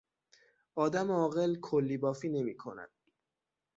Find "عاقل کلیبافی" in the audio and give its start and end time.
1.11-2.29